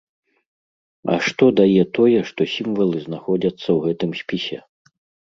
[1.15, 4.59] А што дае тое, што сімвалы знаходзяцца ў гэтым спісе?